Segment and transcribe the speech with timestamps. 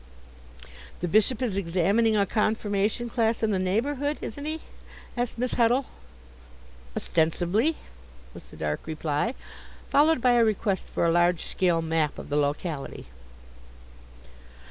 [1.01, 4.61] "The Bishop is examining a confirmation class in the neighbourhood, isn't he?"
[5.15, 5.85] asked Miss Huddle.
[6.97, 7.75] "Ostensibly,"
[8.33, 9.35] was the dark reply,
[9.91, 13.05] followed by a request for a large scale map of the locality.